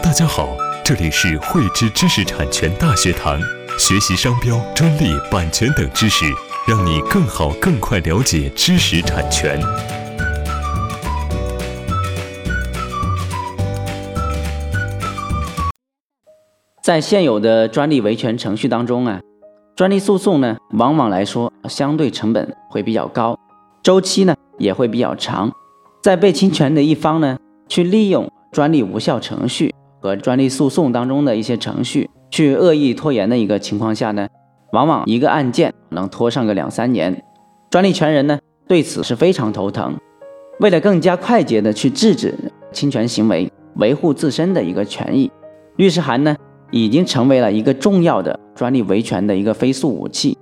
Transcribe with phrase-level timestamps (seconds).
[0.00, 3.38] 大家好，这里是汇知知识产权大学堂，
[3.78, 6.24] 学习商标、专利、版权等知识，
[6.66, 9.60] 让你更好、更快了解知识产权。
[16.82, 19.20] 在现有的专利维权程序当中啊，
[19.76, 23.38] 专利诉讼呢，往往来说相对成本会比较高，
[23.82, 25.52] 周期呢也会比较长。
[26.02, 27.36] 在被侵权的一方呢，
[27.68, 34.28] 去利用专利无效程序和专利诉讼当中的一些程序去恶意拖延的一个情况下呢，
[34.72, 37.24] 往往一个案件能拖上个两三年。
[37.70, 39.96] 专利权人呢对此是非常头疼。
[40.60, 42.34] 为了更加快捷的去制止
[42.72, 45.30] 侵权行为，维护自身的一个权益，
[45.76, 46.36] 律师函呢。
[46.74, 50.38] 已经成为了一个重要的专利维权的一个飞速武器。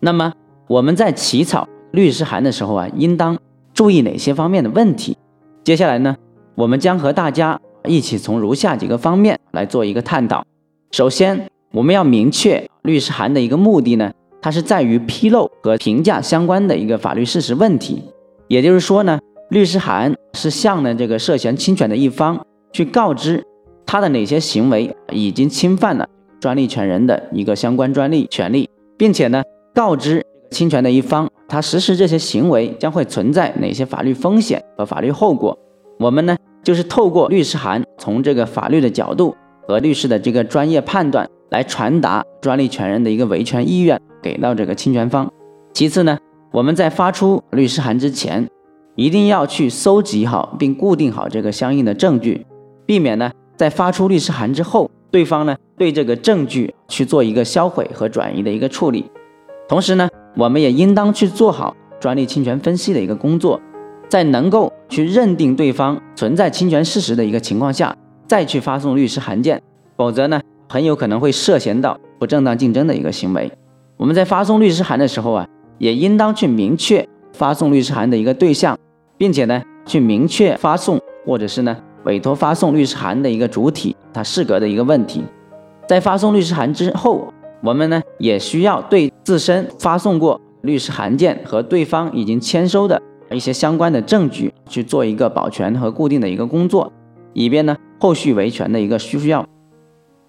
[0.00, 0.30] 那么
[0.68, 3.38] 我们在起草律师函的时候啊，应当
[3.72, 5.16] 注意哪些方面的问题？
[5.64, 6.14] 接下来呢，
[6.54, 10.44] 我们将和大家一起从如下几个方面来做一个探讨。
[10.92, 18.02] 首先，我们要明确律师函的一个目的呢，它是在于披露和评价相关的一个法律事实问题。
[18.48, 19.18] 也就是说呢，
[19.50, 23.44] 律师函是向呢这个涉嫌侵权的一方去告知。
[23.86, 29.42] 他的哪些行为已经侵犯了专利权人的一个相关专利权利，并且呢，
[29.74, 35.58] 告知侵权的一方，他实施这些行为将会存在哪些法律风险和法律后果？
[35.98, 45.30] 我们呢，就是透过律师函，从这个法律的角度和律师的这个专业判断来传达专利权人的一个维权意愿给到这个侵权方。
[45.72, 46.18] 其次呢，
[46.52, 48.48] 我们在发出律师函之前，
[48.94, 52.46] 一定要去搜集好并固定好这个相应的证据，
[52.86, 53.30] 避免呢。
[53.56, 59.04] 在发出律师函之后，对方呢对这个证据去做一个销毁和转移的一个处理。
[59.68, 63.60] 同时呢，我们也应当去做好专利侵权分析的一个工作，
[64.10, 69.62] 在能够去认定对方存在侵权事实的一个情况下，再去发送律师函件，
[69.96, 73.50] 否则呢，很有可能会涉嫌到不正当竞争的一个行为。
[73.96, 75.46] 我们在发送律师函的时候啊，
[75.78, 78.76] 也应当去明确发送律师函的一个对象，
[79.16, 81.76] 并且呢，去明确发送或者是呢。
[82.04, 85.22] 委托发送律师函的一个主体，它适格的一个问题，
[85.86, 87.30] 在发送律师函之后，
[87.62, 93.00] 我们呢也需要对自身发送过律师函件和对方已经签收的
[93.34, 96.92] 一些相关的证据去做一个保全和固定的一个工作，
[97.32, 99.46] 以便呢后续维权的一个需要。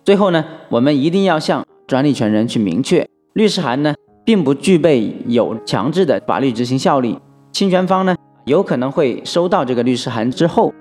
[0.04, 3.96] 最后呢，我们一定要向专利权人去明确，律师函呢
[4.26, 7.18] 并不具备有强制的法律执行效力，
[7.52, 10.74] 侵权方呢有可能会收到这个律师函之后。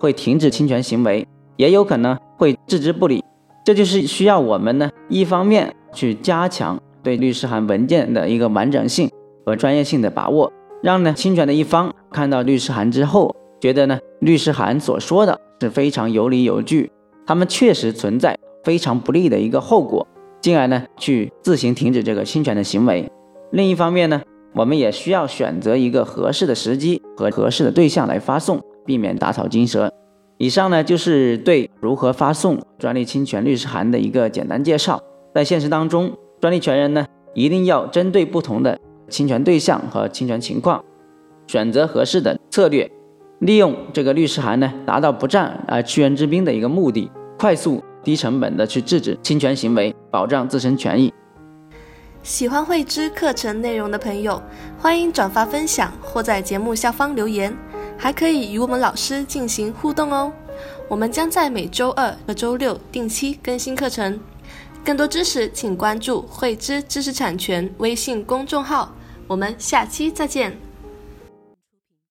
[0.00, 3.24] 会停止侵权行为，也有可能会置之不理。
[3.64, 9.10] 这就是需要我们呢，一方面去加强对律师函文件的一个完整性
[9.44, 10.52] 和专业性的把握，
[10.82, 16.90] 让呢侵权的一方看到律师函之后，觉得呢律师函所说的是非常有理有据，
[17.26, 20.06] 他们确实存在非常不利的一个后果，
[20.40, 23.10] 进而呢去自行停止这个侵权的行为。
[23.52, 24.22] 另一方面呢，
[24.54, 28.60] 我们也需要选择一个合适的时机和合适的对象来发送。
[28.88, 29.92] 避免打草惊蛇。
[30.38, 34.98] 以上呢就是对如何发送专利侵权律师函的一个简单介绍。
[35.34, 40.84] 在现实当中，专利权人呢一定要针对不同的侵权对象和侵权情况，
[41.46, 42.90] 选择合适的策略，
[43.40, 51.12] 利用这个律师函呢达到不战而屈人之兵的一个目的，快速低成本的去制止侵权行为，保障自身权益。
[52.22, 54.42] 喜欢慧知课程内容的朋友，
[54.78, 57.56] 欢迎转发分享或在节目下方留言。
[58.00, 60.32] 还可以与我们老师进行互动哦。
[60.88, 64.20] 我们将在每周二和周六定期更新课程。
[64.84, 68.94] 更多知识，请关注“慧知知识产权”微信公众号。
[69.28, 70.67] 我们下期再见。